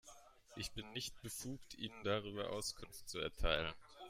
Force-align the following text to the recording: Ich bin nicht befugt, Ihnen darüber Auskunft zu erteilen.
Ich 0.55 0.71
bin 0.71 0.91
nicht 0.93 1.21
befugt, 1.21 1.75
Ihnen 1.77 2.03
darüber 2.03 2.49
Auskunft 2.49 3.07
zu 3.07 3.19
erteilen. 3.19 3.71